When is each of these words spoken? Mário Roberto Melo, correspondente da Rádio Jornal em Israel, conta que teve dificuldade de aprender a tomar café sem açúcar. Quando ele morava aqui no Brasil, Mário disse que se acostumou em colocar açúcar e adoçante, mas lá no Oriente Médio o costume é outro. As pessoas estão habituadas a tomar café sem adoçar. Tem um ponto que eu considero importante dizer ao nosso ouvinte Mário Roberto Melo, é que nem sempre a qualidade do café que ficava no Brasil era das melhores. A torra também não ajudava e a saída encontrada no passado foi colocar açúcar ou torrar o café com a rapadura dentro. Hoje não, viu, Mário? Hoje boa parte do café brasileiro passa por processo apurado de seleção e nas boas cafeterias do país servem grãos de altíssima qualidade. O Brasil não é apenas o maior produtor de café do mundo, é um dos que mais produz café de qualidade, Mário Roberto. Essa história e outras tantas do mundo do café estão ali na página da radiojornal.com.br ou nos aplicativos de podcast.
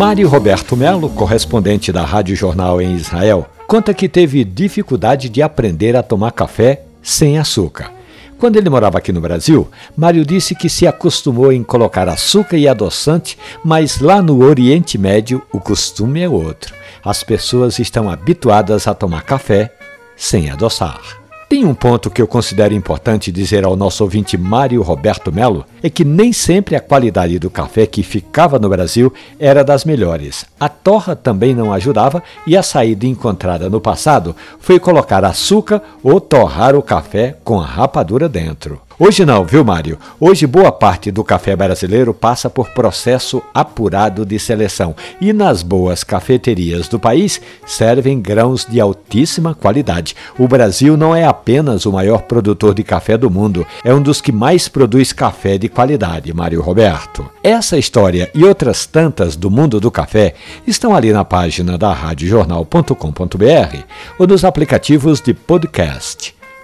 Mário 0.00 0.28
Roberto 0.28 0.76
Melo, 0.76 1.10
correspondente 1.10 1.92
da 1.92 2.02
Rádio 2.04 2.34
Jornal 2.34 2.80
em 2.80 2.94
Israel, 2.94 3.46
conta 3.66 3.92
que 3.92 4.08
teve 4.08 4.44
dificuldade 4.44 5.28
de 5.28 5.42
aprender 5.42 5.94
a 5.94 6.02
tomar 6.02 6.32
café 6.32 6.82
sem 7.02 7.38
açúcar. 7.38 7.92
Quando 8.38 8.56
ele 8.56 8.70
morava 8.70 8.96
aqui 8.96 9.12
no 9.12 9.20
Brasil, 9.20 9.68
Mário 9.94 10.24
disse 10.24 10.54
que 10.54 10.70
se 10.70 10.86
acostumou 10.86 11.52
em 11.52 11.62
colocar 11.62 12.08
açúcar 12.08 12.56
e 12.56 12.66
adoçante, 12.66 13.36
mas 13.62 14.00
lá 14.00 14.22
no 14.22 14.42
Oriente 14.42 14.96
Médio 14.96 15.42
o 15.52 15.60
costume 15.60 16.22
é 16.22 16.28
outro. 16.28 16.74
As 17.04 17.22
pessoas 17.22 17.78
estão 17.78 18.08
habituadas 18.08 18.86
a 18.86 18.94
tomar 18.94 19.24
café 19.24 19.70
sem 20.16 20.48
adoçar. 20.50 21.20
Tem 21.50 21.64
um 21.64 21.74
ponto 21.74 22.10
que 22.10 22.22
eu 22.22 22.28
considero 22.28 22.74
importante 22.74 23.32
dizer 23.32 23.64
ao 23.64 23.74
nosso 23.74 24.04
ouvinte 24.04 24.38
Mário 24.38 24.80
Roberto 24.82 25.32
Melo, 25.32 25.66
é 25.82 25.90
que 25.90 26.04
nem 26.04 26.32
sempre 26.32 26.76
a 26.76 26.80
qualidade 26.80 27.40
do 27.40 27.50
café 27.50 27.86
que 27.86 28.04
ficava 28.04 28.56
no 28.56 28.68
Brasil 28.68 29.12
era 29.36 29.64
das 29.64 29.84
melhores. 29.84 30.46
A 30.60 30.68
torra 30.68 31.16
também 31.16 31.52
não 31.52 31.72
ajudava 31.72 32.22
e 32.46 32.56
a 32.56 32.62
saída 32.62 33.04
encontrada 33.04 33.68
no 33.68 33.80
passado 33.80 34.36
foi 34.60 34.78
colocar 34.78 35.24
açúcar 35.24 35.82
ou 36.04 36.20
torrar 36.20 36.76
o 36.76 36.82
café 36.82 37.36
com 37.42 37.60
a 37.60 37.66
rapadura 37.66 38.28
dentro. 38.28 38.80
Hoje 39.02 39.24
não, 39.24 39.46
viu, 39.46 39.64
Mário? 39.64 39.98
Hoje 40.20 40.46
boa 40.46 40.70
parte 40.70 41.10
do 41.10 41.24
café 41.24 41.56
brasileiro 41.56 42.12
passa 42.12 42.50
por 42.50 42.68
processo 42.68 43.42
apurado 43.54 44.26
de 44.26 44.38
seleção 44.38 44.94
e 45.18 45.32
nas 45.32 45.62
boas 45.62 46.04
cafeterias 46.04 46.86
do 46.86 47.00
país 47.00 47.40
servem 47.64 48.20
grãos 48.20 48.66
de 48.68 48.78
altíssima 48.78 49.54
qualidade. 49.54 50.14
O 50.38 50.46
Brasil 50.46 50.98
não 50.98 51.16
é 51.16 51.24
apenas 51.24 51.86
o 51.86 51.92
maior 51.92 52.24
produtor 52.24 52.74
de 52.74 52.82
café 52.84 53.16
do 53.16 53.30
mundo, 53.30 53.66
é 53.82 53.94
um 53.94 54.02
dos 54.02 54.20
que 54.20 54.30
mais 54.30 54.68
produz 54.68 55.14
café 55.14 55.56
de 55.56 55.70
qualidade, 55.70 56.34
Mário 56.34 56.60
Roberto. 56.60 57.26
Essa 57.42 57.78
história 57.78 58.30
e 58.34 58.44
outras 58.44 58.84
tantas 58.84 59.34
do 59.34 59.50
mundo 59.50 59.80
do 59.80 59.90
café 59.90 60.34
estão 60.66 60.94
ali 60.94 61.10
na 61.10 61.24
página 61.24 61.78
da 61.78 61.90
radiojornal.com.br 61.90 63.76
ou 64.18 64.26
nos 64.26 64.44
aplicativos 64.44 65.22
de 65.22 65.32
podcast. 65.32 66.38